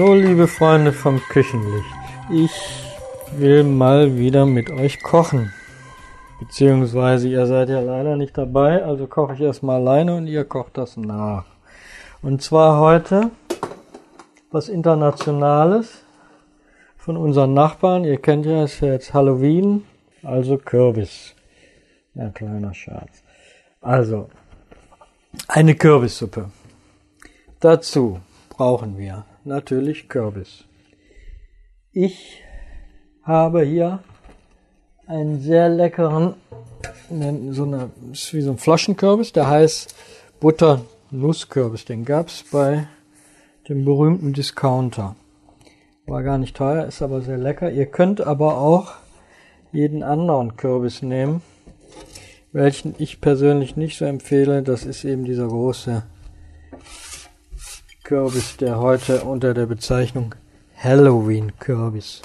[0.00, 1.94] Hallo liebe Freunde vom Küchenlicht.
[2.30, 2.52] Ich
[3.36, 5.52] will mal wieder mit euch kochen.
[6.38, 10.78] Beziehungsweise ihr seid ja leider nicht dabei, also koche ich erstmal alleine und ihr kocht
[10.78, 11.44] das nach.
[12.22, 13.30] Und zwar heute
[14.50, 16.02] was Internationales
[16.96, 18.04] von unseren Nachbarn.
[18.04, 19.84] Ihr kennt ja, es ist ja jetzt Halloween,
[20.22, 21.34] also Kürbis.
[22.14, 23.22] Ein kleiner Scherz.
[23.82, 24.30] Also,
[25.46, 26.50] eine Kürbissuppe.
[27.60, 30.64] Dazu brauchen wir natürlich Kürbis.
[31.92, 32.42] Ich
[33.22, 34.00] habe hier
[35.06, 36.34] einen sehr leckeren,
[37.50, 39.94] so eine, ist wie so ein Flaschenkürbis, der heißt
[40.40, 41.84] Butter-Nusskürbis.
[41.84, 42.86] Den gab's bei
[43.68, 45.16] dem berühmten Discounter.
[46.06, 47.70] War gar nicht teuer, ist aber sehr lecker.
[47.70, 48.94] Ihr könnt aber auch
[49.72, 51.42] jeden anderen Kürbis nehmen,
[52.52, 54.62] welchen ich persönlich nicht so empfehle.
[54.62, 56.02] Das ist eben dieser große
[58.10, 60.34] Kürbis, der heute unter der Bezeichnung
[60.76, 62.22] Halloween Kürbis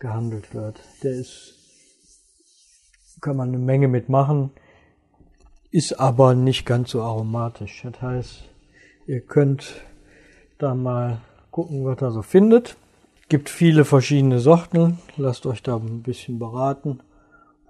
[0.00, 0.80] gehandelt wird.
[1.04, 1.54] Der ist,
[3.20, 4.50] kann man eine Menge mitmachen,
[5.70, 7.84] ist aber nicht ganz so aromatisch.
[7.84, 8.42] Das heißt,
[9.06, 9.74] ihr könnt
[10.58, 11.20] da mal
[11.52, 12.76] gucken, was er so findet.
[13.28, 14.98] Gibt viele verschiedene Sorten.
[15.16, 16.98] Lasst euch da ein bisschen beraten.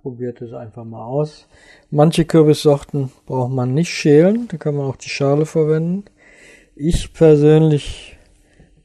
[0.00, 1.46] Probiert es einfach mal aus.
[1.90, 4.48] Manche Kürbissorten braucht man nicht schälen.
[4.48, 6.06] Da kann man auch die Schale verwenden.
[6.82, 8.16] Ich persönlich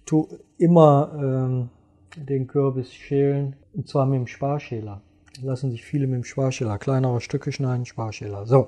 [0.05, 1.69] tue immer ähm,
[2.17, 5.01] den Kürbis schälen, und zwar mit dem Sparschäler.
[5.41, 8.45] Lassen sich viele mit dem Sparschäler, kleinere Stücke schneiden, Sparschäler.
[8.47, 8.67] So.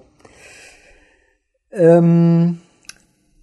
[1.72, 2.60] Ähm,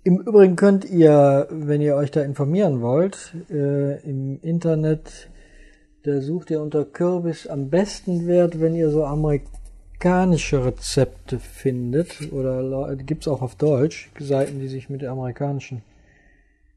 [0.04, 5.28] Im Übrigen könnt ihr, wenn ihr euch da informieren wollt, äh, im Internet,
[6.04, 9.04] da sucht ihr unter Kürbis am besten Wert, wenn ihr so
[9.94, 15.82] amerikanische Rezepte findet, oder gibt's auch auf Deutsch, Seiten, die sich mit der amerikanischen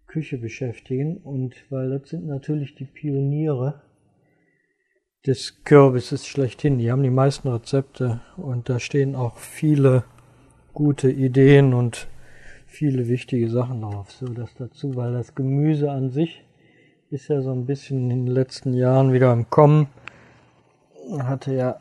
[0.08, 1.18] Küche beschäftigen.
[1.18, 3.82] Und weil das sind natürlich die Pioniere
[5.26, 6.78] des Kürbisses schlechthin.
[6.78, 10.06] Die haben die meisten Rezepte und da stehen auch viele
[10.74, 12.08] gute Ideen und
[12.66, 14.12] viele wichtige Sachen drauf.
[14.12, 16.46] So das dazu, weil das Gemüse an sich
[17.10, 19.88] ist ja so ein bisschen in den letzten Jahren wieder im Kommen.
[21.20, 21.80] Hatte ja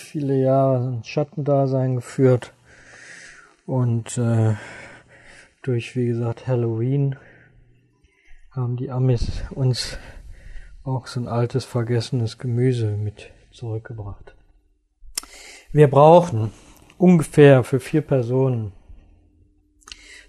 [0.00, 2.52] viele Jahre ein Schattendasein geführt
[3.66, 4.54] und äh,
[5.62, 7.16] durch, wie gesagt, Halloween
[8.50, 9.98] haben die Amis uns
[10.84, 14.34] auch so ein altes, vergessenes Gemüse mit zurückgebracht.
[15.72, 16.52] Wir brauchen
[16.96, 18.72] ungefähr für vier Personen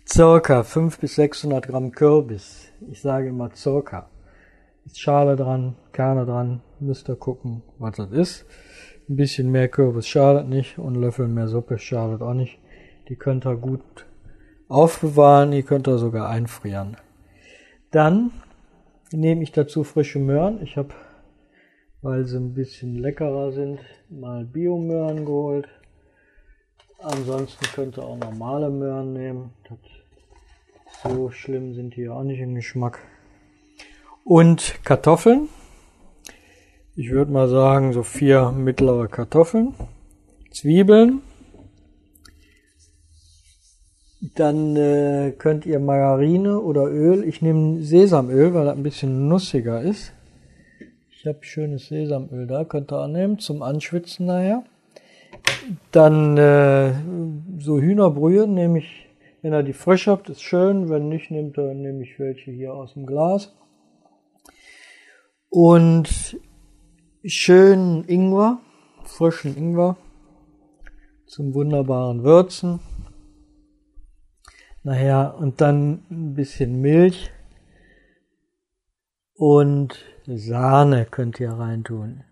[0.07, 2.67] circa 500 bis 600 Gramm Kürbis.
[2.91, 4.09] Ich sage immer circa.
[4.85, 8.45] Ist Schale dran, Kerne dran, müsst ihr gucken, was das ist.
[9.09, 12.59] Ein bisschen mehr Kürbis schadet nicht und Löffel mehr Suppe schadet auch nicht.
[13.07, 14.05] Die könnt ihr gut
[14.67, 16.95] aufbewahren, die könnt ihr sogar einfrieren.
[17.89, 18.29] Dann
[19.11, 20.61] nehme ich dazu frische Möhren.
[20.61, 20.93] Ich habe,
[22.03, 25.67] weil sie ein bisschen leckerer sind, mal Biomöhren geholt.
[26.99, 29.53] Ansonsten könnt ihr auch normale Möhren nehmen.
[31.03, 32.99] So schlimm sind die auch nicht im Geschmack.
[34.23, 35.49] Und Kartoffeln.
[37.01, 39.73] Ich würde mal sagen, so vier mittlere Kartoffeln.
[40.51, 41.21] Zwiebeln.
[44.35, 47.23] Dann äh, könnt ihr Margarine oder Öl.
[47.23, 50.11] Ich nehme Sesamöl, weil das ein bisschen nussiger ist.
[51.09, 54.65] Ich habe schönes Sesamöl da, könnt ihr auch nehmen zum Anschwitzen nachher.
[55.93, 56.91] Dann äh,
[57.59, 59.07] so Hühnerbrühe nehme ich,
[59.41, 60.89] wenn ihr die frisch habt, ist schön.
[60.89, 63.55] Wenn nicht, nehmt ihr, nehme ich welche hier aus dem Glas.
[65.49, 66.37] Und
[67.23, 68.59] schön Ingwer,
[69.03, 69.97] frischen Ingwer
[71.25, 72.79] zum wunderbaren Würzen.
[74.83, 77.31] Naja, und dann ein bisschen Milch
[79.33, 82.23] und Sahne könnt ihr reintun.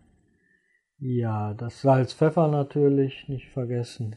[0.99, 4.15] Ja, das Salz, Pfeffer natürlich nicht vergessen.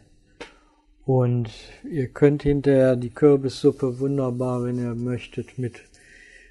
[1.05, 1.51] Und
[1.91, 5.83] ihr könnt hinterher die Kürbissuppe wunderbar, wenn ihr möchtet, mit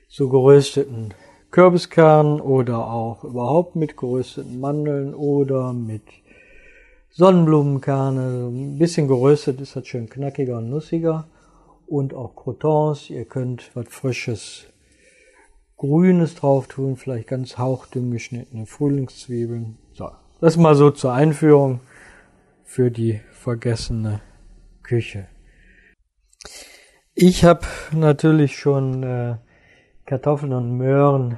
[0.10, 1.14] so gerösteten
[1.52, 6.04] Kürbiskernen oder auch überhaupt mit gerösteten Mandeln oder mit
[7.10, 8.48] Sonnenblumenkerne.
[8.48, 11.28] Ein bisschen geröstet ist das schön knackiger und nussiger
[11.88, 13.10] und auch Crotons.
[13.10, 14.68] Ihr könnt was Frisches,
[15.78, 19.78] Grünes drauf tun, vielleicht ganz hauchdünn geschnittene Frühlingszwiebeln.
[19.94, 20.12] So,
[20.42, 21.80] das mal so zur Einführung
[22.64, 24.22] für die vergessene
[24.84, 25.28] Küche.
[27.16, 29.38] Ich habe natürlich schon äh,
[30.10, 31.38] Kartoffeln und Möhren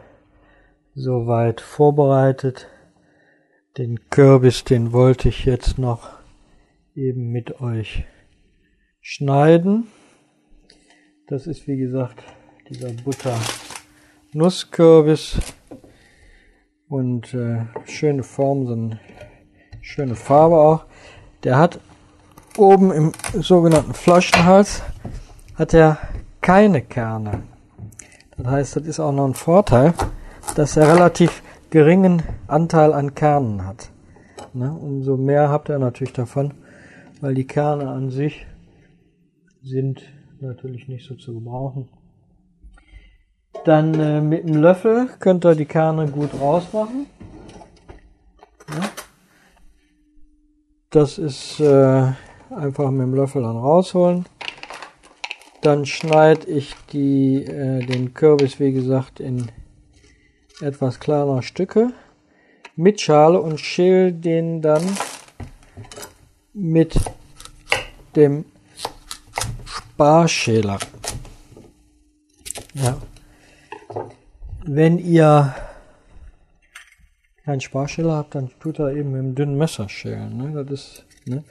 [0.96, 2.70] soweit vorbereitet.
[3.78, 6.10] Den Kürbis, den wollte ich jetzt noch
[6.96, 8.06] eben mit euch
[9.02, 9.88] schneiden.
[11.28, 12.24] Das ist wie gesagt
[12.70, 13.38] dieser Butter
[14.32, 15.38] Nusskürbis
[16.88, 19.00] und äh, schöne Form, so eine
[19.82, 20.86] schöne Farbe auch.
[21.44, 21.82] Der hat
[22.56, 24.82] oben im sogenannten Flaschenhals
[25.56, 25.98] hat er
[26.40, 27.50] keine Kerne.
[28.42, 29.94] Das heißt, das ist auch noch ein Vorteil,
[30.56, 33.92] dass er relativ geringen Anteil an Kernen hat.
[34.54, 34.72] Ne?
[34.72, 36.56] Umso mehr habt ihr natürlich davon,
[37.22, 38.48] weil die Kerne an sich
[39.62, 40.02] sind
[40.40, 41.88] natürlich nicht so zu gebrauchen.
[43.64, 47.06] Dann äh, mit dem Löffel könnt ihr die Kerne gut rausmachen.
[48.70, 48.90] Ja.
[50.90, 52.12] Das ist äh,
[52.50, 54.26] einfach mit dem Löffel dann rausholen.
[55.62, 59.52] Dann schneide ich die, äh, den Kürbis, wie gesagt, in
[60.60, 61.94] etwas kleiner Stücke
[62.75, 64.84] mit Schale und schäle den dann
[66.54, 66.96] mit
[68.16, 68.46] dem
[69.66, 70.80] Sparschäler.
[72.74, 72.98] Ja.
[74.66, 75.56] Wenn ihr
[77.46, 80.38] keinen Sparschäler habt, dann tut er eben mit einem dünnen Messer schälen.
[80.38, 80.63] Ne?
[80.63, 81.44] Das ist, ne?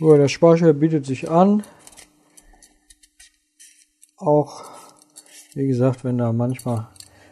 [0.00, 1.62] Der Sparschäler bietet sich an.
[4.20, 4.64] Auch,
[5.54, 6.88] wie gesagt, wenn da manchmal,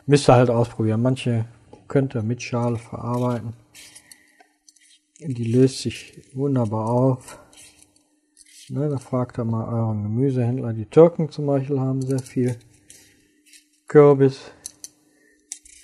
[0.06, 1.02] müsst ihr halt ausprobieren.
[1.02, 1.44] Manche
[1.87, 3.52] könnt ihr mit Schale verarbeiten.
[5.20, 7.38] Die löst sich wunderbar auf.
[8.70, 10.73] Ne, da fragt ihr mal euren Gemüsehändler.
[10.73, 12.56] Die Türken zum Beispiel haben sehr viel
[13.87, 14.50] Kürbis.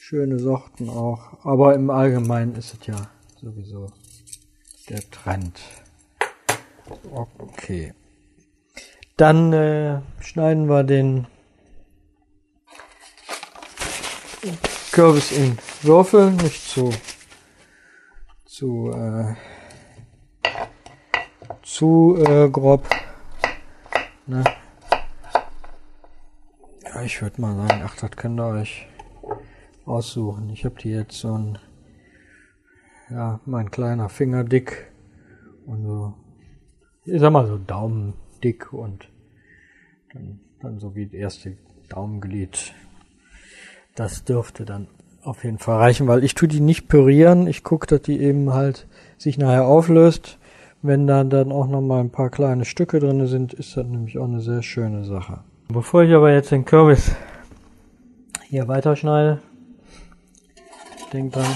[0.01, 1.45] Schöne Sorten auch.
[1.45, 3.11] Aber im Allgemeinen ist es ja
[3.41, 3.91] sowieso
[4.89, 5.61] der Trend.
[7.39, 7.93] Okay.
[9.17, 11.29] Dann äh, schneiden wir den
[14.91, 16.91] Kürbis in Würfel, nicht zu
[18.45, 19.35] zu äh,
[21.63, 22.89] zu äh, grob.
[24.27, 24.43] Ne?
[26.83, 28.89] Ja, ich würde mal sagen, ach, das könnt ihr euch
[29.87, 30.51] aussuchen.
[30.51, 31.59] Ich habe die jetzt so ein,
[33.11, 34.91] ja, mein kleiner Finger dick
[35.67, 36.15] und so,
[37.05, 38.15] ich sag mal so Daumen
[38.45, 39.09] dick und
[40.13, 41.57] dann, dann so wie das erste
[41.89, 42.75] Daumenglied.
[43.95, 44.89] Das dürfte dann
[45.23, 47.47] auf jeden Fall reichen, weil ich tue die nicht pürieren.
[47.47, 48.87] Ich gucke, dass die eben halt
[49.17, 50.39] sich nachher auflöst.
[50.83, 54.19] Wenn da dann auch noch mal ein paar kleine Stücke drin sind, ist das nämlich
[54.19, 55.41] auch eine sehr schöne Sache.
[55.69, 57.17] Bevor ich aber jetzt den Kürbis
[58.51, 59.41] hier weiterschneide,
[61.13, 61.47] denk dran,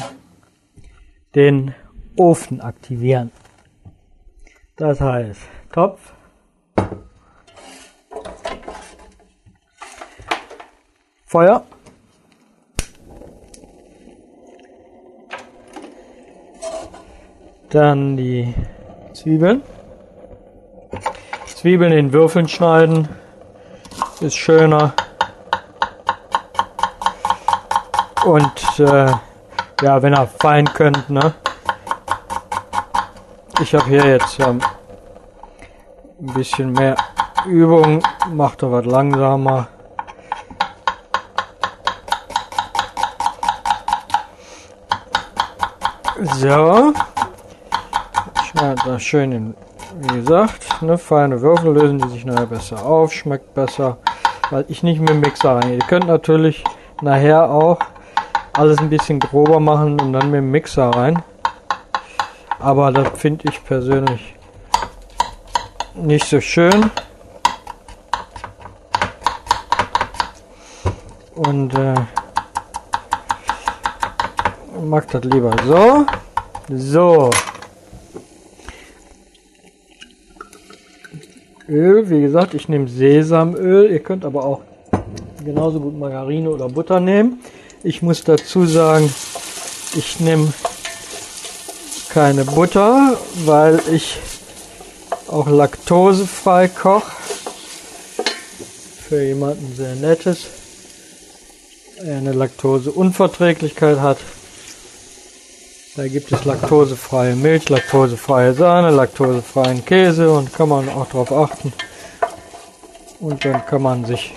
[1.34, 1.74] den
[2.16, 3.30] Ofen aktivieren.
[4.76, 5.40] Das heißt,
[5.72, 6.14] Topf,
[11.26, 11.62] Feuer,
[17.70, 18.54] dann die
[19.12, 19.62] Zwiebeln.
[21.46, 23.08] Zwiebeln in Würfeln schneiden
[24.20, 24.94] ist schöner.
[28.24, 29.12] Und äh,
[29.82, 31.34] ja, wenn ihr fein könnt, ne?
[33.60, 34.60] Ich habe hier jetzt ähm,
[36.20, 36.96] ein bisschen mehr
[37.46, 39.68] Übung, macht er was langsamer.
[46.20, 46.92] So,
[48.44, 49.54] schneide das schön in,
[50.00, 53.98] wie gesagt, ne, feine Würfel lösen die sich nachher besser auf, schmeckt besser,
[54.50, 55.74] weil ich nicht mit dem Mixer rein.
[55.74, 56.64] Ihr könnt natürlich
[57.00, 57.78] nachher auch
[58.54, 61.22] alles ein bisschen grober machen und dann mit dem Mixer rein.
[62.58, 64.34] Aber das finde ich persönlich
[66.02, 66.90] nicht so schön.
[71.34, 71.94] Und äh,
[74.84, 76.06] mag das lieber so.
[76.70, 77.30] So.
[81.68, 83.90] Öl, wie gesagt, ich nehme Sesamöl.
[83.90, 84.60] Ihr könnt aber auch
[85.44, 87.40] genauso gut Margarine oder Butter nehmen.
[87.82, 89.12] Ich muss dazu sagen,
[89.94, 90.52] ich nehme
[92.08, 94.18] keine Butter, weil ich
[95.28, 97.12] auch laktosefrei koche.
[99.08, 100.46] Für jemanden sehr nettes,
[102.02, 104.18] der eine Laktoseunverträglichkeit hat.
[105.96, 111.72] Da gibt es laktosefreie Milch, laktosefreie Sahne, laktosefreien Käse und kann man auch darauf achten.
[113.18, 114.34] Und dann kann man sich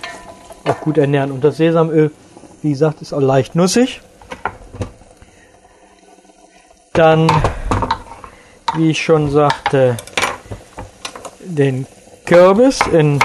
[0.64, 1.32] auch gut ernähren.
[1.32, 2.12] Und das Sesamöl,
[2.62, 4.02] wie gesagt, ist auch leicht nussig.
[6.94, 7.32] Dann,
[8.76, 9.98] wie ich schon sagte,
[11.56, 11.86] den
[12.26, 13.20] Kürbis in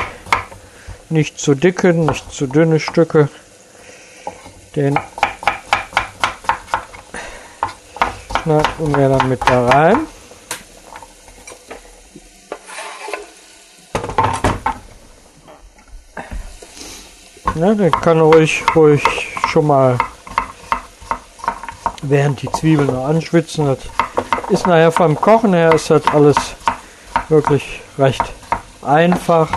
[1.09, 3.28] nicht zu dicke, nicht zu dünne Stücke.
[4.75, 4.99] Den
[8.42, 10.06] schneiden wir dann mit da rein.
[17.54, 19.02] Ja, der kann ruhig, ruhig
[19.49, 19.97] schon mal,
[22.02, 23.66] während die Zwiebeln noch anschwitzen.
[23.66, 23.78] Das
[24.50, 26.37] ist nachher vom Kochen her ist das alles
[27.28, 28.23] wirklich recht
[28.83, 29.50] einfach.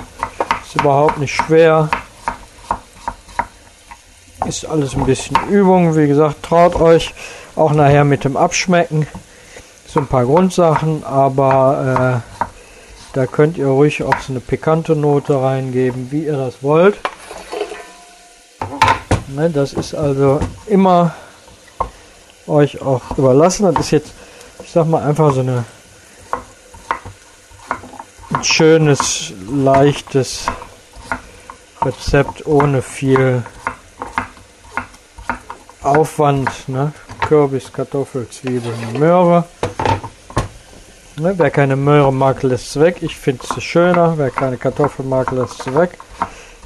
[0.64, 1.90] Ist überhaupt nicht schwer.
[4.46, 5.96] Ist alles ein bisschen Übung.
[5.96, 7.14] Wie gesagt, traut euch
[7.56, 9.08] auch nachher mit dem Abschmecken.
[9.88, 12.46] So ein paar Grundsachen, aber äh,
[13.14, 16.98] da könnt ihr ruhig auch so eine pikante Note reingeben, wie ihr das wollt.
[19.28, 21.16] Ne, das ist also immer
[22.48, 23.74] euch auch überlassen.
[23.74, 24.14] Das ist jetzt,
[24.64, 25.79] ich sag mal, einfach so eine ein
[28.60, 30.48] schönes, leichtes
[31.82, 33.42] Rezept ohne viel
[35.82, 36.68] Aufwand.
[36.68, 36.92] Ne?
[37.26, 39.46] Kürbis, Kartoffel, Zwiebeln, Möhre.
[41.16, 41.36] Ne?
[41.38, 42.98] Wer keine Möhre mag, lässt es weg.
[43.00, 44.18] Ich finde es schöner.
[44.18, 45.98] Wer keine Kartoffel mag, lässt es weg.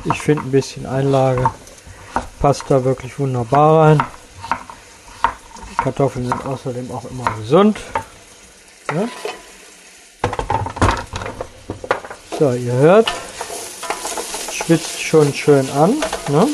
[0.06, 1.52] Ich finde ein bisschen Einlage
[2.40, 4.04] passt da wirklich wunderbar rein.
[5.78, 7.80] Kartoffeln sind außerdem auch immer gesund.
[8.92, 9.08] Ne?
[12.44, 13.10] So, ihr hört,
[14.52, 15.92] schwitzt schon schön an.
[16.28, 16.50] Ne?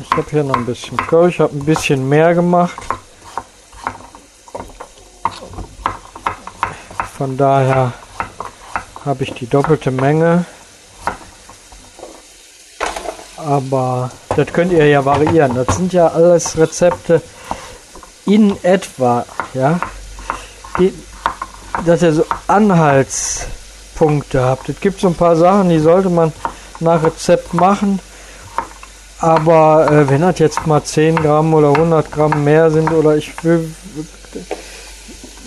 [0.00, 2.80] Ich habe hier noch ein bisschen Curry, ich habe ein bisschen mehr gemacht.
[7.18, 7.92] Von daher
[9.04, 10.46] habe ich die doppelte Menge.
[13.36, 15.54] Aber das könnt ihr ja variieren.
[15.54, 17.20] Das sind ja alles Rezepte
[18.24, 19.78] in etwa, ja.
[20.78, 20.94] Die,
[21.84, 24.68] dass ihr so Anhaltspunkte habt.
[24.68, 26.32] Es gibt so ein paar Sachen, die sollte man
[26.80, 28.00] nach Rezept machen.
[29.20, 33.32] Aber äh, wenn das jetzt mal 10 Gramm oder 100 Gramm mehr sind oder ich
[33.42, 33.74] will,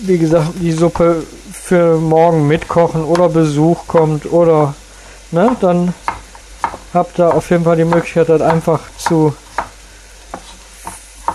[0.00, 4.74] wie gesagt, die Suppe für morgen mitkochen oder Besuch kommt oder,
[5.30, 5.94] ne, dann
[6.92, 9.34] habt ihr auf jeden Fall die Möglichkeit, das einfach zu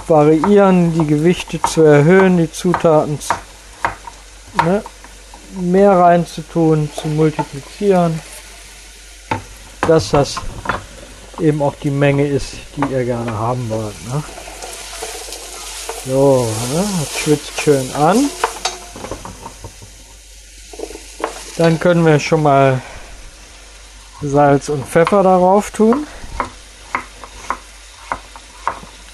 [0.07, 3.17] variieren, die Gewichte zu erhöhen, die Zutaten
[4.63, 4.83] ne,
[5.51, 8.19] mehr reinzutun, zu multiplizieren,
[9.87, 10.35] dass das
[11.39, 14.07] eben auch die Menge ist, die ihr gerne haben wollt.
[14.07, 14.23] Ne?
[16.05, 18.29] So, ne, das schwitzt schön an.
[21.57, 22.81] Dann können wir schon mal
[24.21, 26.07] Salz und Pfeffer darauf tun.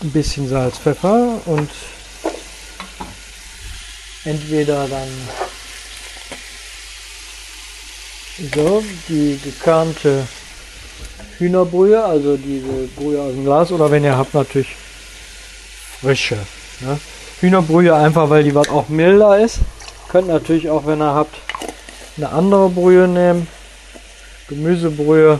[0.01, 1.69] Ein bisschen Salz, Pfeffer und
[4.25, 5.09] entweder dann
[8.37, 10.27] so die gekernte
[11.37, 14.75] Hühnerbrühe, also diese Brühe aus dem Glas, oder wenn ihr habt natürlich
[16.01, 16.37] frische.
[16.81, 16.99] Ne?
[17.41, 19.59] Hühnerbrühe einfach, weil die was auch milder ist.
[20.09, 21.35] Könnt natürlich auch, wenn ihr habt,
[22.17, 23.47] eine andere Brühe nehmen.
[24.47, 25.39] Gemüsebrühe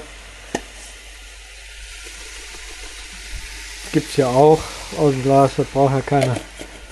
[3.92, 4.60] gibt es ja auch
[4.98, 5.52] aus dem Glas.
[5.58, 6.36] Das braucht ja keine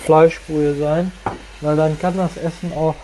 [0.06, 1.12] Fleischbrühe sein,
[1.62, 2.96] weil dann kann das Essen auch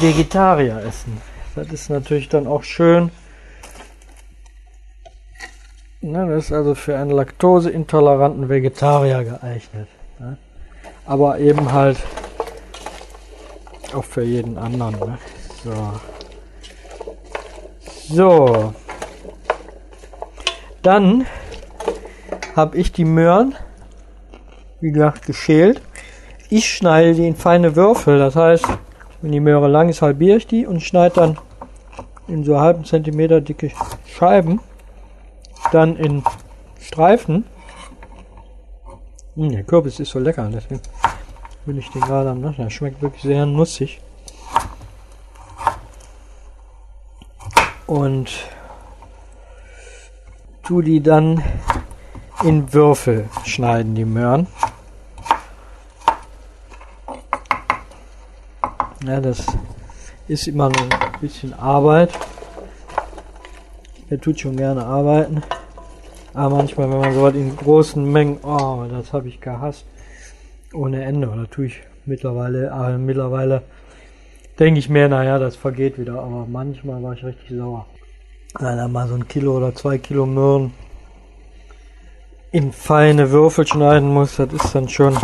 [0.00, 1.20] Vegetarier essen.
[1.54, 3.10] Das ist natürlich dann auch schön.
[6.00, 9.88] Ne, das ist also für einen laktoseintoleranten Vegetarier geeignet.
[10.20, 10.38] Ne?
[11.06, 11.98] Aber eben halt
[13.92, 14.98] auch für jeden anderen.
[14.98, 15.18] Ne?
[15.64, 16.00] So.
[18.08, 18.74] So.
[20.82, 21.26] Dann
[22.54, 23.56] habe ich die Möhren,
[24.80, 25.82] wie gesagt, geschält.
[26.48, 28.18] Ich schneide die in feine Würfel.
[28.18, 28.66] Das heißt,
[29.20, 31.38] wenn die Möhre lang ist, halbiere ich die und schneide dann
[32.28, 33.70] in so halben Zentimeter dicke
[34.06, 34.60] Scheiben.
[35.72, 36.22] Dann in
[36.80, 37.44] Streifen.
[39.34, 40.80] Hm, der Kürbis ist so lecker, deswegen
[41.66, 42.70] will ich den gerade am Naschen.
[42.70, 44.00] Schmeckt wirklich sehr nussig.
[47.86, 48.30] Und
[50.62, 51.42] tu die dann
[52.44, 54.46] in Würfel schneiden, die Möhren.
[59.06, 59.46] Ja, das
[60.26, 62.10] ist immer ein bisschen Arbeit.
[64.10, 65.42] Er tut schon gerne arbeiten.
[66.34, 69.84] Aber manchmal, wenn man so was in großen Mengen, oh, das habe ich gehasst.
[70.74, 71.28] Ohne Ende.
[71.28, 73.62] Oder tue ich mittlerweile, äh, mittlerweile
[74.58, 76.20] denke ich mir, naja, das vergeht wieder.
[76.20, 77.86] Aber manchmal war ich richtig sauer.
[78.58, 80.72] Wenn da mal so ein Kilo oder zwei Kilo Möhren
[82.50, 85.16] in feine Würfel schneiden muss, das ist dann schon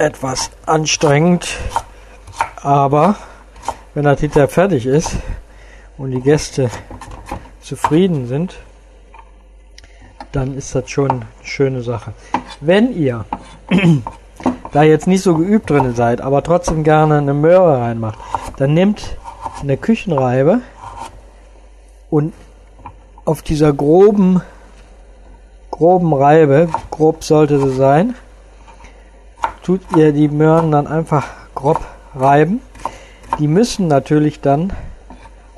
[0.00, 1.56] etwas anstrengend.
[2.62, 3.16] Aber
[3.94, 5.16] wenn das hinterher fertig ist
[5.98, 6.70] und die Gäste
[7.60, 8.56] zufrieden sind,
[10.32, 12.14] dann ist das schon eine schöne Sache.
[12.60, 13.24] Wenn ihr
[14.72, 18.18] da jetzt nicht so geübt drin seid, aber trotzdem gerne eine Möhre reinmacht,
[18.56, 19.16] dann nehmt
[19.60, 20.60] eine Küchenreibe
[22.08, 22.32] und
[23.24, 24.40] auf dieser groben,
[25.70, 28.14] groben Reibe, grob sollte sie sein,
[29.70, 31.80] tut ihr die Möhren dann einfach grob
[32.16, 32.60] reiben.
[33.38, 34.72] Die müssen natürlich dann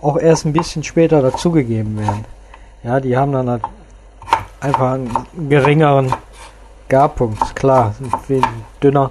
[0.02, 2.26] auch erst ein bisschen später dazugegeben werden.
[2.82, 3.62] Ja, die haben dann halt
[4.60, 6.12] einfach einen geringeren
[6.90, 8.42] Garpunkt, klar, sind viel
[8.82, 9.10] dünner.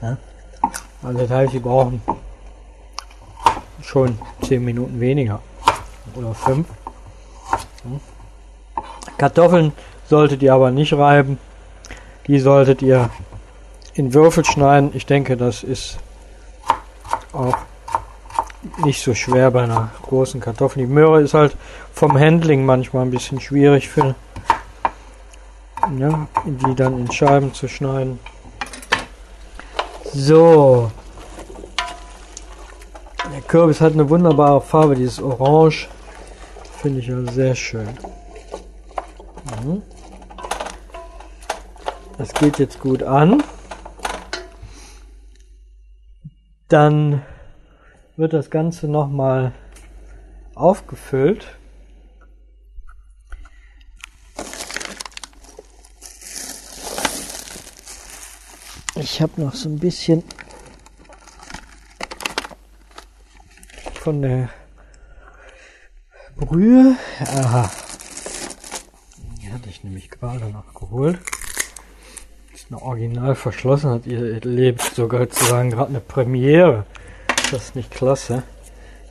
[0.00, 0.16] Ja.
[1.02, 2.00] Also das heißt, sie brauchen
[3.82, 5.40] schon 10 Minuten weniger
[6.14, 6.66] oder 5.
[9.18, 9.72] Kartoffeln
[10.08, 11.38] solltet ihr aber nicht reiben.
[12.26, 13.10] Die solltet ihr
[13.94, 14.90] in Würfel schneiden.
[14.94, 15.98] Ich denke, das ist
[17.32, 17.56] auch
[18.84, 20.86] nicht so schwer bei einer großen Kartoffel.
[20.86, 21.56] Die Möhre ist halt
[21.92, 24.14] vom Handling manchmal ein bisschen schwierig für
[25.98, 28.18] ja, die dann in Scheiben zu schneiden.
[30.12, 30.90] So.
[33.32, 35.88] Der Kürbis hat eine wunderbare Farbe, dieses Orange.
[36.80, 37.88] Finde ich ja sehr schön.
[39.62, 39.82] Mhm.
[42.16, 43.42] Das geht jetzt gut an.
[46.74, 47.22] Dann
[48.16, 49.52] wird das Ganze nochmal
[50.56, 51.46] aufgefüllt.
[58.96, 60.24] Ich habe noch so ein bisschen
[64.00, 64.48] von der
[66.34, 66.96] Brühe.
[67.20, 67.70] Aha.
[69.40, 71.20] Die hatte ich nämlich gerade noch geholt.
[72.70, 76.86] Eine original verschlossen, hat ihr lebt sogar sozusagen gerade eine Premiere.
[77.50, 78.42] Das ist nicht klasse.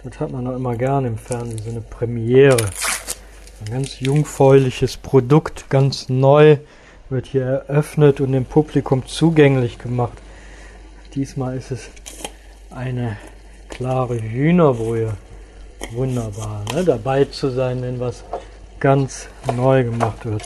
[0.04, 2.58] Das hat man auch immer gerne im Fernsehen, so eine Premiere.
[3.66, 6.58] Ein ganz jungfräuliches Produkt, ganz neu
[7.10, 10.18] wird hier eröffnet und dem Publikum zugänglich gemacht.
[11.14, 11.90] Diesmal ist es
[12.72, 13.18] eine
[13.70, 15.14] klare Hühnerbrühe.
[15.92, 16.84] Wunderbar, ne?
[16.84, 18.24] dabei zu sein, wenn was
[18.80, 20.44] ganz neu gemacht wird.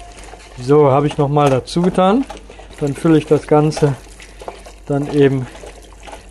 [0.60, 2.26] So, habe ich nochmal dazu getan.
[2.80, 3.96] Dann fülle ich das Ganze
[4.86, 5.48] dann eben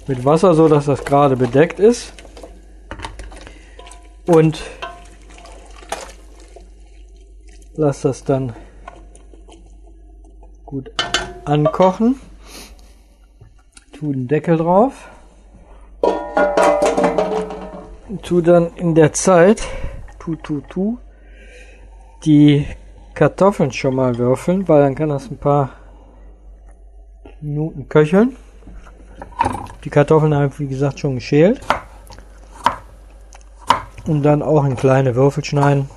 [0.07, 2.13] mit Wasser, so dass das gerade bedeckt ist.
[4.27, 4.63] Und
[7.75, 8.55] lasse das dann
[10.65, 10.91] gut
[11.45, 12.21] ankochen.
[13.93, 15.09] Tu den Deckel drauf.
[18.23, 19.63] Tu dann in der Zeit,
[20.19, 20.99] tu, tu, tu,
[22.25, 22.67] die
[23.15, 25.71] Kartoffeln schon mal würfeln, weil dann kann das ein paar
[27.41, 28.37] Minuten köcheln.
[29.85, 31.61] Die Kartoffeln habe ich wie gesagt schon geschält.
[34.07, 35.89] Und dann auch in kleine Würfel schneiden.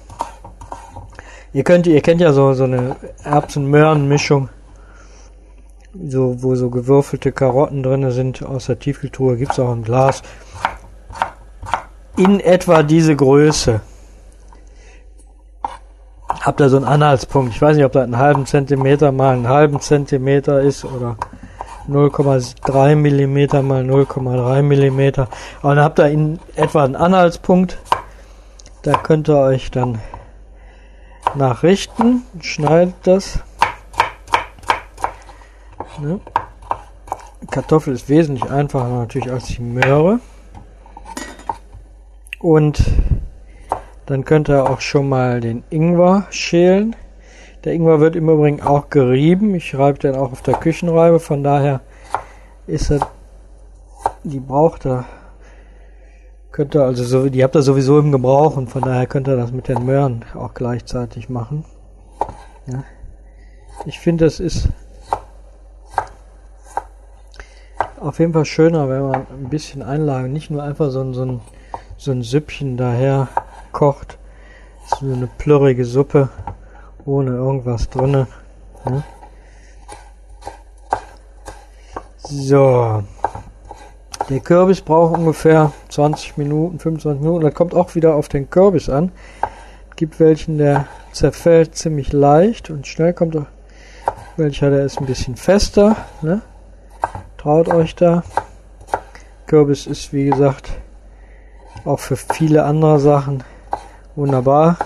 [1.53, 4.49] Ihr könnt, ihr kennt ja so, so eine Erbsen-Möhren-Mischung
[6.07, 10.21] so, wo so gewürfelte Karotten drin sind aus der Tiefkühltruhe, gibt es auch ein Glas.
[12.17, 13.81] In etwa diese Größe.
[16.41, 17.53] Habt ihr so einen Anhaltspunkt.
[17.53, 21.17] Ich weiß nicht, ob das einen halben Zentimeter mal einen halben Zentimeter ist oder
[21.89, 25.27] 0,3 Millimeter mal 0,3 Millimeter.
[25.61, 27.77] Aber dann habt ihr in etwa einen Anhaltspunkt.
[28.83, 29.99] Da könnt ihr euch dann
[31.35, 32.23] nachrichten.
[32.39, 33.39] Schneidet das.
[35.99, 36.21] Ne?
[37.51, 40.19] Kartoffel ist wesentlich einfacher natürlich als die Möhre.
[42.39, 42.81] Und
[44.09, 46.95] dann könnt ihr auch schon mal den Ingwer schälen.
[47.63, 49.53] Der Ingwer wird im Übrigen auch gerieben.
[49.53, 51.19] Ich reibe den auch auf der Küchenreibe.
[51.19, 51.81] Von daher
[52.65, 53.07] ist er,
[54.23, 55.05] die braucht er,
[56.51, 59.35] könnt ihr also so, die habt ihr sowieso im Gebrauch und von daher könnt ihr
[59.35, 61.65] das mit den Möhren auch gleichzeitig machen.
[62.65, 62.83] Ja.
[63.85, 64.69] Ich finde, das ist
[67.99, 71.41] auf jeden Fall schöner, wenn man ein bisschen Einlage, nicht nur einfach so so ein,
[71.97, 73.27] so ein Süppchen daher
[73.79, 74.17] kocht.
[74.87, 76.27] So eine plörrige Suppe
[77.05, 78.27] ohne irgendwas drinne.
[78.83, 79.03] Ne?
[82.17, 83.03] So.
[84.29, 87.45] Der Kürbis braucht ungefähr 20 Minuten, 25 Minuten.
[87.45, 89.13] Das kommt auch wieder auf den Kürbis an.
[89.95, 93.47] Gibt welchen, der zerfällt ziemlich leicht und schnell kommt auch
[94.35, 95.95] welcher, der ist ein bisschen fester.
[96.21, 96.41] Ne?
[97.37, 98.23] Traut euch da.
[99.45, 100.69] Kürbis ist wie gesagt
[101.85, 103.41] auch für viele andere Sachen
[104.15, 104.77] wunderbar.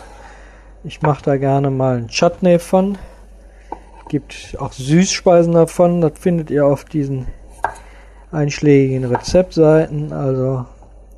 [0.84, 2.98] Ich mache da gerne mal ein Chutney von.
[4.10, 6.02] Gibt auch Süßspeisen davon.
[6.02, 7.28] Das findet ihr auf diesen
[8.32, 10.12] einschlägigen Rezeptseiten.
[10.12, 10.66] Also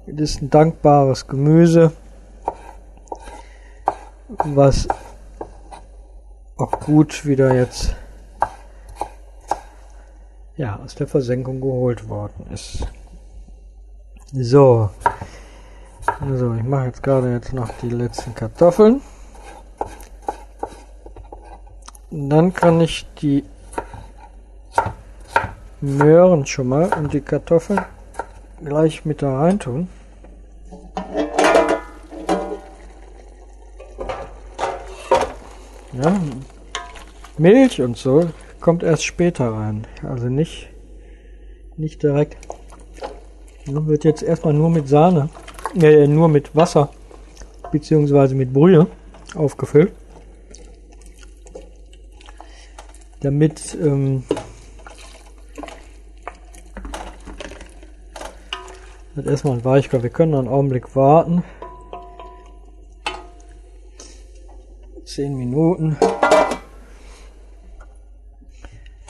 [0.05, 1.91] es ist ein dankbares Gemüse,
[4.43, 4.87] was
[6.57, 7.95] auch gut wieder jetzt
[10.57, 12.87] ja, aus der Versenkung geholt worden ist.
[14.31, 14.89] So.
[16.05, 19.01] So, ich mache jetzt gerade jetzt noch die letzten Kartoffeln.
[22.11, 23.43] Dann kann ich die
[25.81, 27.81] Möhren schon mal und die Kartoffeln
[28.63, 29.89] gleich mit da rein tun.
[35.91, 36.19] Ja,
[37.37, 38.29] Milch und so
[38.61, 39.87] kommt erst später rein.
[40.03, 40.69] Also nicht,
[41.77, 42.37] nicht direkt.
[43.65, 45.29] Das wird jetzt erstmal nur mit Sahne
[45.75, 46.89] äh, nur mit Wasser
[47.71, 48.87] beziehungsweise mit Brühe
[49.35, 49.91] aufgefüllt.
[53.21, 54.23] Damit ähm,
[59.15, 60.03] wird erstmal ein Weichkocher.
[60.03, 61.43] Wir können noch einen Augenblick warten.
[65.05, 65.97] 10 Minuten.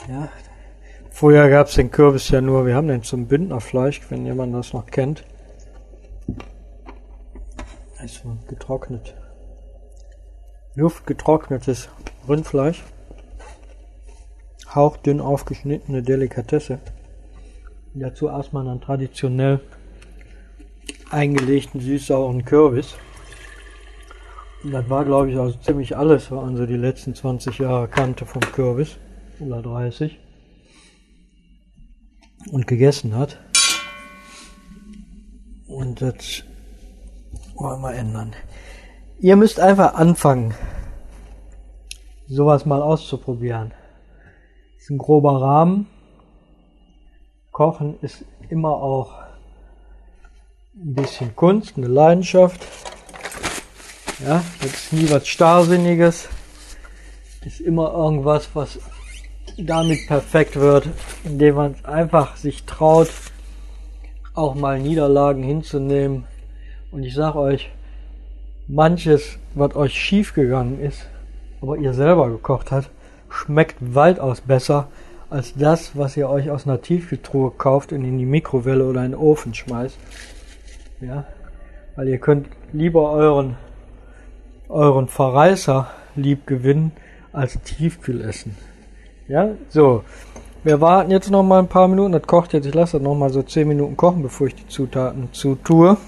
[0.08, 0.28] Ja.
[1.10, 4.72] Vorher gab es den Kürbis ja nur, wir haben den zum Bündnerfleisch, wenn jemand das
[4.72, 5.24] noch kennt.
[7.98, 9.14] Also getrocknet.
[10.74, 11.88] Luftgetrocknetes
[12.28, 12.84] Rindfleisch.
[14.74, 16.80] Hauchdünn aufgeschnittene Delikatesse.
[17.94, 19.60] Dazu erstmal dann traditionell
[21.10, 22.94] eingelegten süß-sauren Kürbis.
[24.62, 27.88] Und das war, glaube ich, also ziemlich alles, was man so die letzten 20 Jahre
[27.88, 28.96] kannte vom Kürbis.
[29.40, 30.18] Oder 30.
[32.50, 33.38] Und gegessen hat.
[35.66, 36.44] Und das
[37.56, 38.34] wollen wir ändern.
[39.18, 40.54] Ihr müsst einfach anfangen,
[42.28, 43.72] sowas mal auszuprobieren.
[44.74, 45.86] Das ist ein grober Rahmen.
[47.52, 49.12] Kochen ist immer auch
[50.74, 52.66] ein bisschen Kunst, eine Leidenschaft.
[54.24, 56.28] Ja, das ist nie was Starrsinniges.
[57.44, 58.78] Ist immer irgendwas, was
[59.56, 60.88] damit perfekt wird,
[61.24, 63.08] indem man einfach sich traut,
[64.34, 66.26] auch mal Niederlagen hinzunehmen.
[66.96, 67.70] Und ich sag euch,
[68.68, 71.06] manches, was euch schief gegangen ist,
[71.60, 72.88] aber ihr selber gekocht habt,
[73.28, 74.88] schmeckt weitaus besser
[75.28, 79.10] als das, was ihr euch aus einer Tiefkühltruhe kauft und in die Mikrowelle oder in
[79.10, 79.98] den Ofen schmeißt.
[81.02, 81.26] Ja,
[81.96, 83.58] weil ihr könnt lieber euren
[84.70, 86.92] euren Verreißer lieb gewinnen
[87.30, 88.56] als Tiefkühlessen.
[89.28, 90.02] Ja, so.
[90.64, 92.12] Wir warten jetzt noch mal ein paar Minuten.
[92.12, 92.64] Das kocht jetzt.
[92.64, 95.98] Ich lasse das noch mal so 10 Minuten kochen, bevor ich die Zutaten zutue.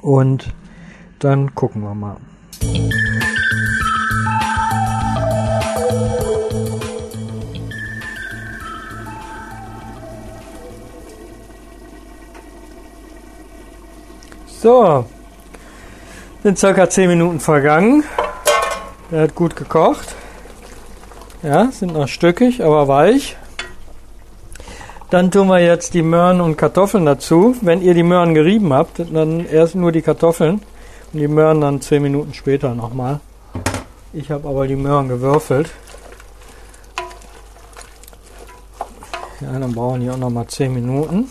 [0.00, 0.52] Und
[1.18, 2.16] dann gucken wir mal.
[14.46, 15.06] So,
[16.42, 18.04] sind circa 10 Minuten vergangen.
[19.10, 20.14] Der hat gut gekocht.
[21.42, 23.38] Ja, sind noch stückig, aber weich.
[25.10, 27.56] Dann tun wir jetzt die Möhren und Kartoffeln dazu.
[27.62, 30.62] Wenn ihr die Möhren gerieben habt, dann erst nur die Kartoffeln
[31.12, 33.18] und die Möhren dann 10 Minuten später nochmal.
[34.12, 35.70] Ich habe aber die Möhren gewürfelt.
[39.40, 41.28] Ja, dann brauchen die auch nochmal 10 Minuten.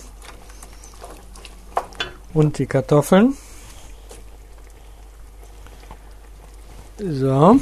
[2.33, 3.37] Und die Kartoffeln.
[6.97, 7.59] So.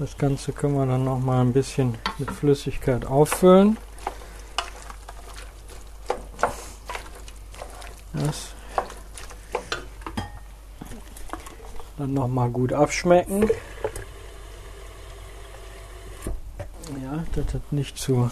[0.00, 3.76] Das Ganze können wir dann noch mal ein bisschen mit Flüssigkeit auffüllen.
[8.14, 8.54] Das
[11.98, 13.50] dann noch mal gut abschmecken.
[17.02, 18.30] Ja, das nicht zu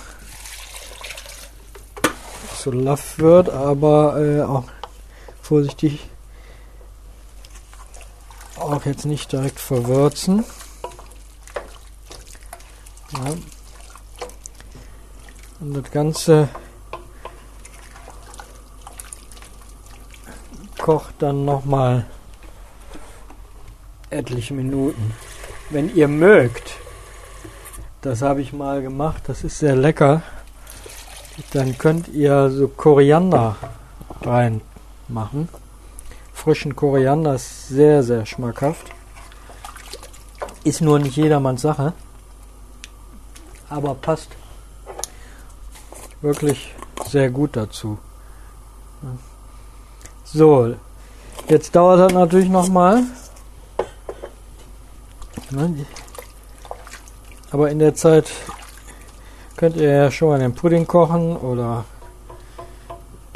[2.57, 4.65] so laff wird, aber äh, auch
[5.43, 6.09] vorsichtig
[8.57, 10.47] auch jetzt nicht direkt verwürzen.
[13.13, 13.35] Ja.
[15.61, 16.49] Und das Ganze
[20.79, 22.07] kocht dann nochmal
[24.11, 25.15] etliche Minuten.
[25.71, 26.77] Wenn ihr mögt,
[28.01, 30.23] das habe ich mal gemacht, das ist sehr lecker.
[31.53, 33.57] Dann könnt ihr so Koriander
[34.23, 35.49] reinmachen.
[36.33, 38.87] Frischen Koriander ist sehr, sehr schmackhaft.
[40.65, 41.93] Ist nur nicht jedermanns Sache.
[43.71, 44.31] Aber passt
[46.21, 46.75] wirklich
[47.07, 47.99] sehr gut dazu.
[50.25, 50.75] So,
[51.49, 53.03] jetzt dauert das natürlich nochmal.
[57.51, 58.27] Aber in der Zeit
[59.59, 61.85] Könnt ihr ja schon mal den Pudding kochen oder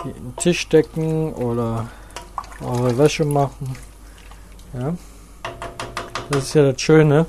[0.05, 1.89] den Tisch decken oder
[2.61, 3.77] eure Wäsche machen.
[4.73, 4.95] Ja.
[6.31, 7.27] Das ist ja das Schöne,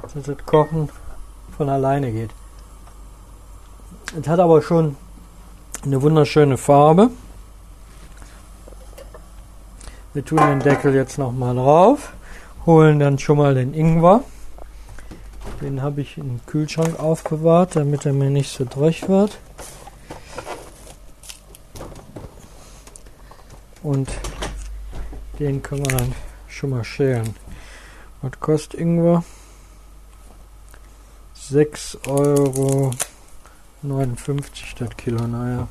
[0.00, 0.88] dass das Kochen
[1.60, 2.30] von alleine geht.
[4.18, 4.96] Es hat aber schon
[5.84, 7.10] eine wunderschöne Farbe.
[10.14, 12.14] Wir tun den Deckel jetzt nochmal drauf,
[12.64, 14.24] holen dann schon mal den Ingwer.
[15.60, 19.36] Den habe ich im Kühlschrank aufbewahrt, damit er mir nicht so dreckig wird.
[23.82, 24.08] Und
[25.38, 26.14] den können wir dann
[26.48, 27.36] schon mal schälen.
[28.22, 29.22] Was kostet Ingwer?
[31.50, 32.92] 6,59 Euro
[34.78, 35.26] das Kilo.
[35.26, 35.66] Naja,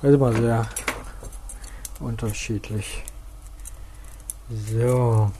[0.00, 0.66] das ist immer sehr
[1.98, 3.02] unterschiedlich.
[4.50, 5.32] So.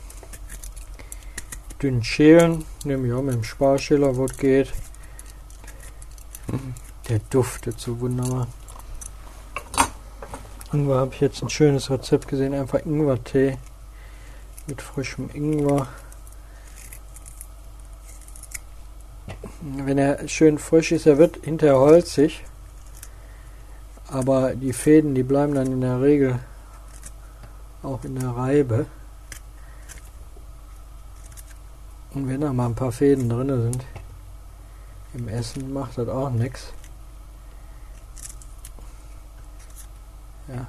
[1.80, 2.64] Dünn schälen.
[2.84, 4.72] Nehme ich auch mit dem Sparschäler, wo es geht.
[7.08, 8.48] Der duftet so wunderbar.
[10.72, 12.54] Ingwer habe ich jetzt ein schönes Rezept gesehen.
[12.54, 13.56] Einfach Ingwer-Tee
[14.66, 15.86] mit frischem Ingwer.
[19.64, 22.44] Wenn er schön frisch ist, er wird hinterher holzig.
[24.08, 26.40] Aber die Fäden, die bleiben dann in der Regel
[27.84, 28.86] auch in der Reibe.
[32.12, 33.86] Und wenn da mal ein paar Fäden drin sind
[35.14, 36.72] im Essen, macht das auch nichts.
[40.48, 40.66] Ja.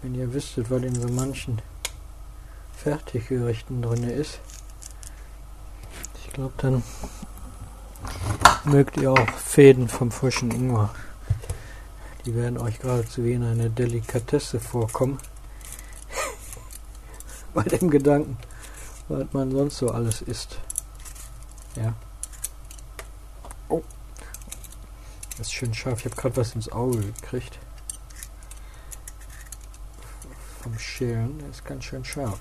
[0.00, 1.60] Wenn ihr wüsstet, was in so manchen
[2.72, 4.40] Fertiggerichten drin ist.
[6.24, 6.82] Ich glaube, dann
[8.64, 10.94] mögt ihr auch Fäden vom frischen Ingwer.
[12.24, 15.18] Die werden euch geradezu wie in eine Delikatesse vorkommen.
[17.54, 18.38] Bei dem Gedanken,
[19.08, 20.58] was man sonst so alles isst.
[21.76, 21.94] Ja.
[23.68, 23.82] Oh.
[25.36, 25.98] Das ist schön scharf.
[26.00, 27.58] Ich habe gerade was ins Auge gekriegt.
[30.62, 31.38] Vom Schälen.
[31.40, 32.38] Der ist ganz schön scharf.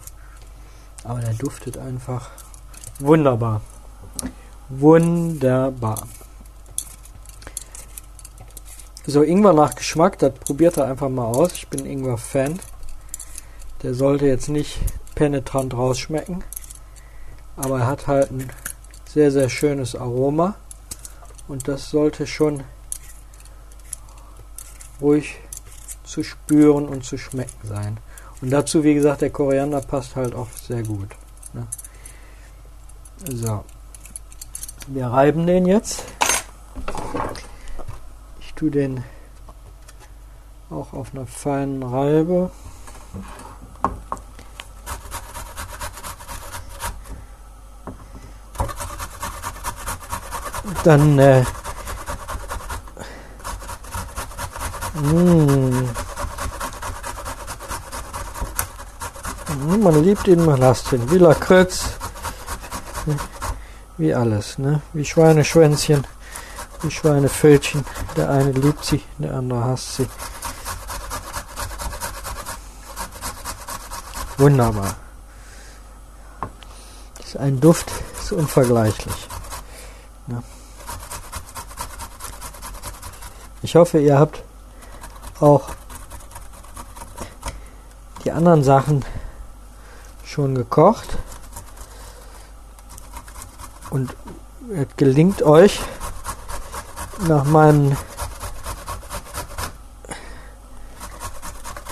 [1.03, 2.29] Aber der duftet einfach
[2.99, 3.61] wunderbar.
[4.79, 6.07] Wunderbar.
[9.05, 11.53] So, Ingwer nach Geschmack, das probiert er einfach mal aus.
[11.53, 12.59] Ich bin Ingwer-Fan.
[13.83, 14.79] Der sollte jetzt nicht
[15.13, 16.43] penetrant rausschmecken.
[17.55, 18.49] Aber er hat halt ein
[19.05, 20.55] sehr, sehr schönes Aroma.
[21.47, 22.63] Und das sollte schon
[25.01, 25.35] ruhig
[26.03, 27.97] zu spüren und zu schmecken sein.
[28.41, 31.09] Und dazu, wie gesagt, der Koriander passt halt auch sehr gut.
[31.53, 31.67] Ne?
[33.29, 33.63] So.
[34.87, 36.03] Wir reiben den jetzt.
[38.41, 39.03] Ich tue den
[40.69, 42.51] auch auf einer feinen Reibe.
[50.83, 51.43] Dann äh,
[54.95, 55.93] mh, mm.
[59.81, 61.09] Man liebt ihn, man hasst ihn.
[61.09, 61.93] Wie Lakritz.
[63.97, 64.81] Wie alles, ne?
[64.93, 66.05] Wie Schweineschwänzchen,
[66.81, 67.85] wie Schweinefötchen.
[68.17, 70.07] Der eine liebt sie, der andere hasst sie.
[74.37, 74.95] Wunderbar.
[77.17, 79.27] Das ist ein Duft, ist unvergleichlich.
[80.27, 80.41] Ne?
[83.61, 84.43] Ich hoffe, ihr habt
[85.39, 85.69] auch
[88.23, 89.05] die anderen Sachen
[90.25, 91.17] schon gekocht.
[93.93, 94.15] Und
[94.75, 95.79] es gelingt euch
[97.27, 97.95] nach meinem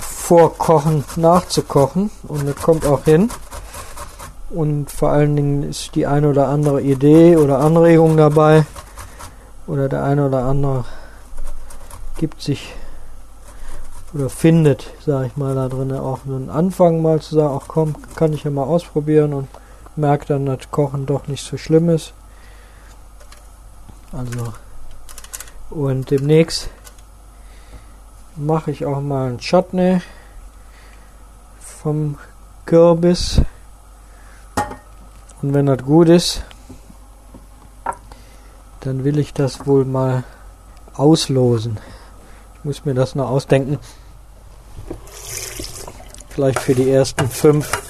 [0.02, 2.10] Vorkochen nachzukochen.
[2.28, 3.30] Und es kommt auch hin.
[4.50, 8.66] Und vor allen Dingen ist die eine oder andere Idee oder Anregung dabei.
[9.68, 10.86] Oder der eine oder andere
[12.18, 12.74] gibt sich
[14.16, 17.94] oder findet, sage ich mal, da drin auch einen Anfang mal zu sagen, ach komm,
[18.16, 19.48] kann ich ja mal ausprobieren und
[19.96, 22.14] merkt dann, dass Kochen doch nicht so schlimm ist.
[24.12, 24.54] Also,
[25.70, 26.70] und demnächst
[28.36, 30.02] mache ich auch mal ein Chutney
[31.60, 32.18] vom
[32.66, 33.42] Kürbis.
[35.42, 36.44] Und wenn das gut ist,
[38.82, 40.24] dann will ich das wohl mal
[40.94, 41.80] auslosen.
[42.56, 43.80] Ich muss mir das noch ausdenken.
[46.30, 47.81] Vielleicht für die ersten fünf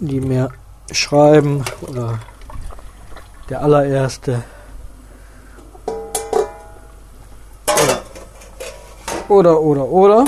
[0.00, 0.50] die mir
[0.92, 2.18] schreiben oder
[3.48, 4.42] der allererste
[9.28, 10.24] oder oder oder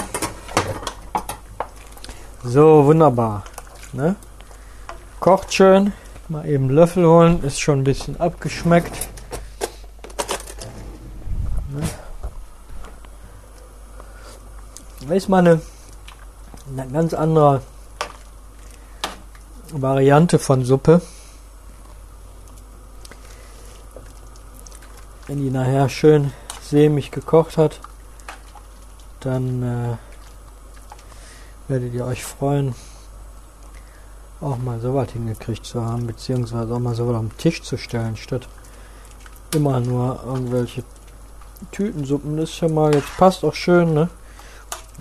[2.45, 3.45] so wunderbar
[3.93, 4.17] ne?
[5.21, 5.93] kocht schön
[6.29, 9.09] mal eben Löffel holen ist schon ein bisschen abgeschmeckt
[15.09, 15.17] ne?
[15.17, 15.61] ist mal eine,
[16.93, 17.61] ganz andere
[19.73, 21.03] Variante von Suppe.
[25.27, 27.81] Wenn die nachher schön sämig gekocht hat,
[29.21, 29.97] dann äh,
[31.69, 32.75] werdet ihr euch freuen,
[34.41, 37.63] auch mal so was hingekriegt zu haben, beziehungsweise auch mal so was auf den Tisch
[37.63, 38.49] zu stellen, statt
[39.55, 40.83] immer nur irgendwelche
[41.73, 42.37] Tütensuppen.
[42.37, 44.09] Das ist schon mal, jetzt passt auch schön, ne?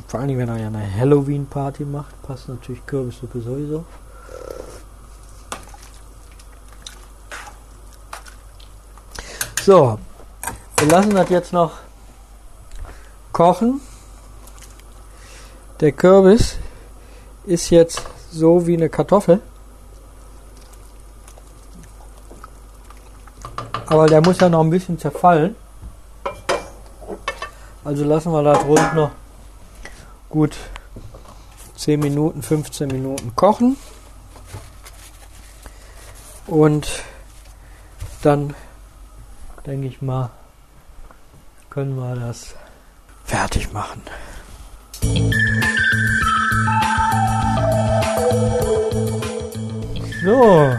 [0.07, 3.85] Vor allen Dingen, wenn er ja eine Halloween-Party macht, passt natürlich Kürbissuppe sowieso.
[9.67, 9.99] So,
[10.77, 11.73] wir lassen das jetzt noch
[13.33, 13.81] kochen.
[15.81, 16.55] Der Kürbis
[17.45, 18.01] ist jetzt
[18.31, 19.41] so wie eine Kartoffel.
[23.87, 25.57] Aber der muss ja noch ein bisschen zerfallen.
[27.83, 29.11] Also lassen wir das rund noch
[30.29, 30.55] gut
[31.75, 33.75] 10 Minuten, 15 Minuten kochen.
[36.45, 36.87] Und
[38.21, 38.55] dann
[39.67, 40.29] denke ich mal,
[41.69, 42.55] können wir das
[43.25, 44.01] fertig machen.
[50.23, 50.71] So,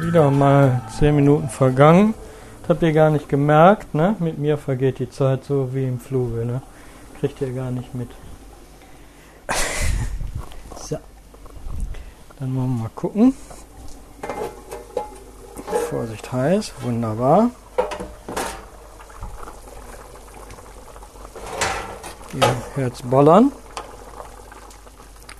[0.00, 2.14] wieder mal 10 Minuten vergangen.
[2.62, 4.14] Das habt ihr gar nicht gemerkt, ne?
[4.20, 6.62] Mit mir vergeht die Zeit so wie im Fluge, ne?
[7.18, 8.08] Kriegt ihr gar nicht mit.
[10.76, 10.96] so.
[12.38, 13.34] Dann wollen wir mal gucken.
[15.90, 17.50] Vorsicht heiß, wunderbar.
[22.78, 23.50] Hört's bollern.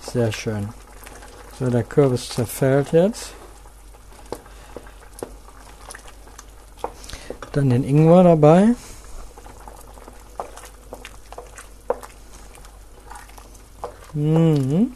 [0.01, 0.73] Sehr schön.
[1.57, 3.31] So, der Kürbis zerfällt jetzt.
[7.53, 8.75] Dann den Ingwer dabei.
[14.11, 14.91] Mhm.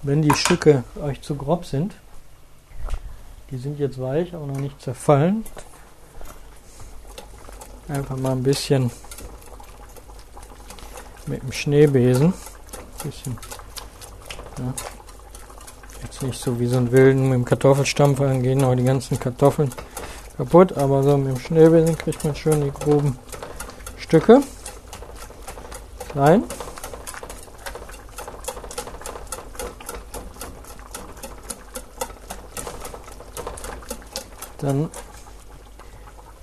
[0.00, 1.94] Wenn die Stücke euch zu grob sind,
[3.50, 5.44] die sind jetzt weich, aber noch nicht zerfallen,
[7.90, 8.90] einfach mal ein bisschen
[11.26, 12.32] mit dem Schneebesen,
[13.02, 13.36] bisschen,
[14.58, 14.72] ja,
[16.02, 19.18] jetzt nicht so wie so ein wilden mit dem Kartoffelstampfer, dann gehen auch die ganzen
[19.18, 19.72] Kartoffeln
[20.36, 23.18] kaputt, aber so mit dem Schneebesen kriegt man schön die groben
[23.96, 24.42] Stücke
[26.14, 26.44] rein.
[34.58, 34.90] Dann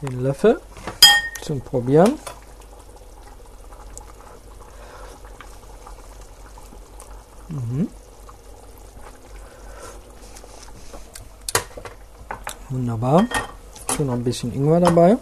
[0.01, 0.60] den Löffel
[1.47, 2.19] zum Probieren.
[7.47, 7.88] Mhm.
[12.67, 13.23] Wunderbar.
[13.95, 15.17] Schon noch ein bisschen Ingwer dabei.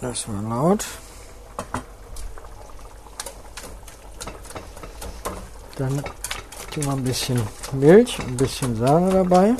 [0.00, 0.84] Das war laut.
[5.76, 6.04] Dann
[6.70, 9.54] tun wir ein bisschen Milch, ein bisschen Sahne dabei.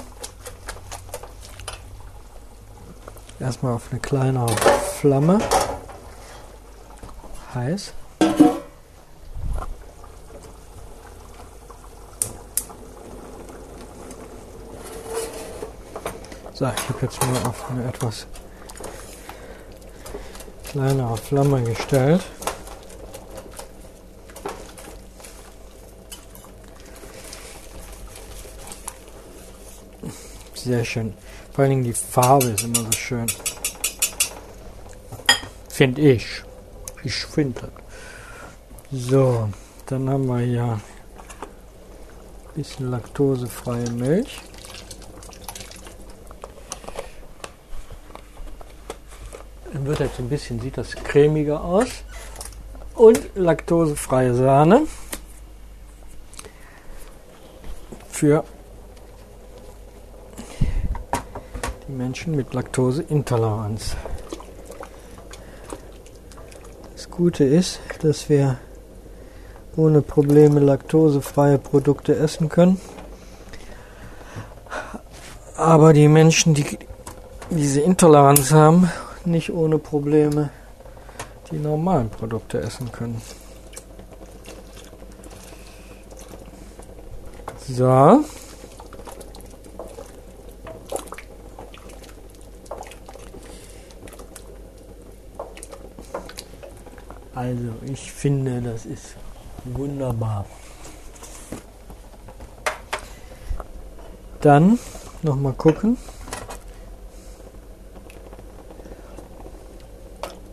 [3.38, 4.46] Erstmal auf eine kleine
[4.98, 5.38] Flamme.
[7.54, 7.92] Heiß.
[16.54, 18.26] So, ich habe jetzt mal auf eine etwas
[20.70, 22.22] kleinere Flamme gestellt.
[30.64, 31.12] Sehr schön.
[31.52, 33.26] Vor allen Dingen die Farbe ist immer so schön.
[35.68, 36.42] Finde ich.
[37.02, 37.70] Ich finde
[38.90, 39.50] So,
[39.84, 40.80] dann haben wir hier ein
[42.54, 44.40] bisschen laktosefreie Milch.
[49.70, 51.88] Dann wird jetzt ein bisschen, sieht das cremiger aus.
[52.94, 54.86] Und laktosefreie Sahne.
[58.08, 58.44] Für
[61.83, 63.96] die Menschen mit Laktoseintoleranz.
[66.92, 68.58] Das Gute ist, dass wir
[69.76, 72.80] ohne Probleme laktosefreie Produkte essen können.
[75.56, 76.78] Aber die Menschen, die
[77.50, 78.90] diese Intoleranz haben
[79.24, 80.50] nicht ohne Probleme
[81.50, 83.20] die normalen Produkte essen können.
[87.68, 88.24] So.
[97.56, 99.14] Also ich finde, das ist
[99.64, 100.44] wunderbar.
[104.40, 104.76] Dann
[105.22, 105.96] noch mal gucken.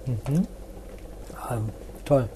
[0.06, 0.48] Mhm.
[1.36, 1.58] Ah,
[2.06, 2.30] toll.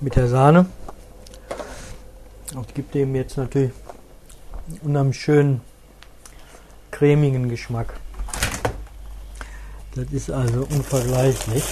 [0.00, 0.66] Mit der Sahne.
[2.54, 3.72] Und gibt dem jetzt natürlich
[4.70, 5.60] einen unheimlich schönen
[6.90, 7.94] cremigen Geschmack.
[9.94, 11.64] Das ist also unvergleichlich.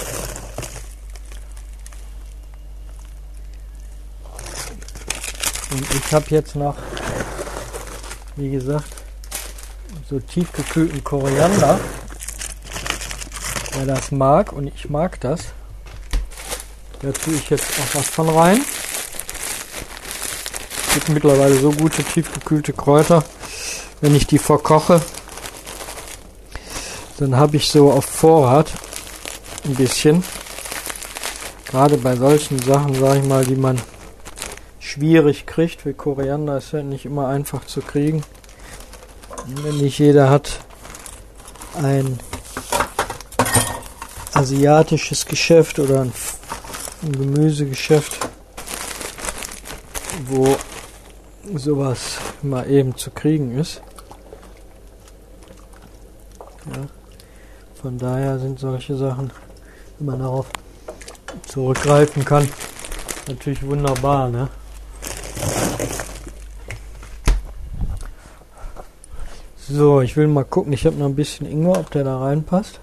[5.71, 6.75] Und ich habe jetzt noch,
[8.35, 8.89] wie gesagt,
[10.09, 11.79] so tiefgekühlten Koriander.
[13.73, 15.41] Wer das mag und ich mag das,
[17.01, 18.61] da tue ich jetzt auch was von rein.
[20.89, 23.23] Es gibt mittlerweile so gute tiefgekühlte Kräuter.
[24.01, 24.99] Wenn ich die verkoche,
[27.19, 28.71] dann habe ich so auf Vorrat
[29.65, 30.23] ein bisschen.
[31.65, 33.79] Gerade bei solchen Sachen, sage ich mal, die man
[34.79, 38.23] schwierig kriegt, wie Koriander ist ja nicht immer einfach zu kriegen.
[39.45, 40.59] Wenn nicht jeder hat
[41.75, 42.19] ein
[44.33, 46.13] asiatisches Geschäft oder ein,
[47.03, 48.17] ein Gemüsegeschäft,
[50.25, 50.57] wo
[51.55, 53.81] sowas mal eben zu kriegen ist.
[56.65, 56.87] Ja.
[57.81, 59.31] Von daher sind solche Sachen,
[59.97, 60.47] wenn man darauf
[61.47, 62.47] zurückgreifen kann,
[63.27, 64.49] natürlich wunderbar, ne?
[69.71, 70.73] So, ich will mal gucken.
[70.73, 72.79] Ich habe noch ein bisschen Ingwer, ob der da reinpasst.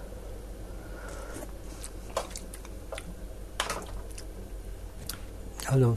[5.66, 5.96] Hallo.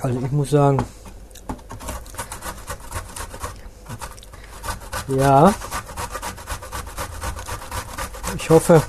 [0.00, 0.84] Also ich muss sagen,
[5.08, 5.54] Ja.
[8.36, 8.82] Ich hoffe,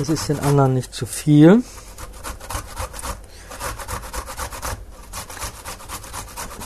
[0.00, 1.64] es ist den anderen nicht zu viel.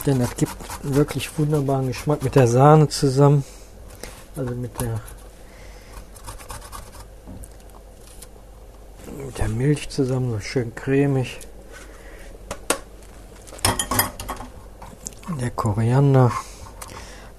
[0.05, 0.53] Denn das gibt
[0.83, 3.45] wirklich wunderbaren Geschmack mit der Sahne zusammen.
[4.37, 5.01] Also mit der
[9.27, 11.39] mit der Milch zusammen, so schön cremig.
[15.41, 16.31] Der Koriander.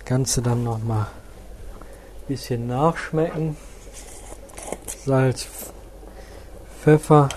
[0.06, 3.56] Ganze dann noch mal ein bisschen nachschmecken.
[5.06, 5.48] Salz,
[6.82, 7.30] Pfeffer.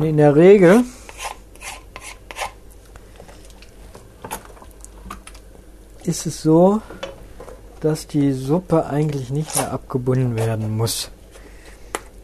[0.00, 0.84] in der Regel
[6.04, 6.80] ist es so,
[7.80, 11.10] dass die Suppe eigentlich nicht mehr abgebunden werden muss.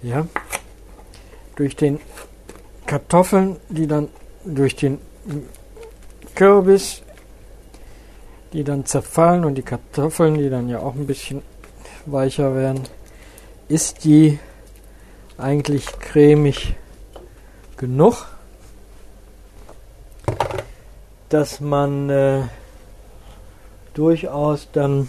[0.05, 0.27] Ja,
[1.57, 1.99] durch den
[2.85, 4.09] Kartoffeln, die dann
[4.45, 4.99] durch den
[6.35, 7.01] Kürbis,
[8.53, 11.41] die dann zerfallen und die Kartoffeln, die dann ja auch ein bisschen
[12.05, 12.83] weicher werden,
[13.69, 14.39] ist die
[15.39, 16.75] eigentlich cremig
[17.79, 18.27] genug,
[21.31, 22.43] dass man äh,
[23.95, 25.09] durchaus dann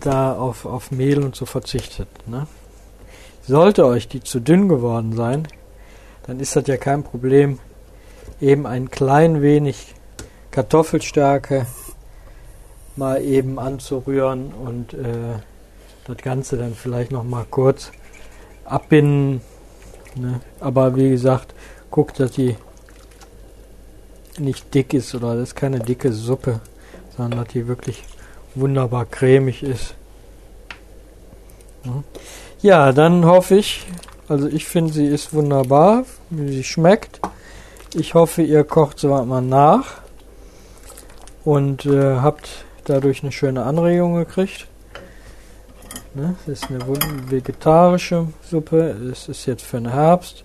[0.00, 2.08] da auf, auf Mehl und so verzichtet.
[2.26, 2.46] Ne?
[3.42, 5.48] Sollte euch die zu dünn geworden sein,
[6.26, 7.58] dann ist das ja kein Problem,
[8.40, 9.94] eben ein klein wenig
[10.50, 11.66] Kartoffelstärke
[12.96, 15.38] mal eben anzurühren und äh,
[16.06, 17.92] das Ganze dann vielleicht noch mal kurz
[18.64, 19.40] abbinden.
[20.14, 20.40] Ne?
[20.60, 21.54] Aber wie gesagt,
[21.90, 22.56] guckt, dass die
[24.38, 26.60] nicht dick ist oder das ist keine dicke Suppe,
[27.16, 28.02] sondern dass die wirklich
[28.56, 29.94] wunderbar cremig ist.
[31.84, 32.02] Ne?
[32.62, 33.86] Ja, dann hoffe ich,
[34.28, 37.20] also ich finde, sie ist wunderbar, wie sie schmeckt.
[37.94, 40.00] Ich hoffe, ihr kocht so mal nach
[41.44, 44.66] und äh, habt dadurch eine schöne Anregung gekriegt.
[46.14, 46.34] Ne?
[46.46, 46.80] Es ist eine
[47.30, 48.96] vegetarische Suppe.
[49.12, 50.44] Es ist jetzt für den Herbst.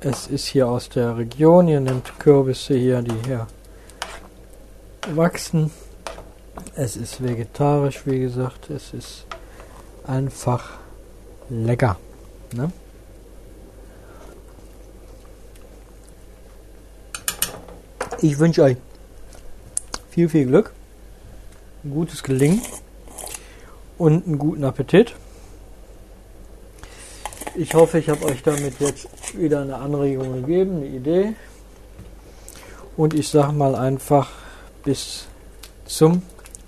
[0.00, 1.68] Es ist hier aus der Region.
[1.68, 3.46] Ihr nehmt Kürbisse hier, die hier
[5.14, 5.70] wachsen.
[6.74, 8.70] Es ist vegetarisch, wie gesagt.
[8.70, 9.26] Es ist
[10.06, 10.78] einfach
[11.48, 11.98] lecker.
[12.54, 12.70] Ne?
[18.20, 18.76] Ich wünsche euch
[20.10, 20.72] viel, viel Glück,
[21.84, 22.62] ein gutes Gelingen
[23.98, 25.14] und einen guten Appetit.
[27.54, 31.34] Ich hoffe, ich habe euch damit jetzt wieder eine Anregung gegeben, eine Idee.
[32.96, 34.30] Und ich sage mal einfach
[34.84, 35.26] bis
[35.84, 36.22] zum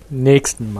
[0.09, 0.73] nächsten